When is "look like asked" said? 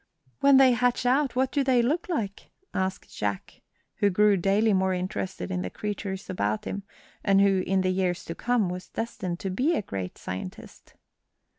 1.83-3.15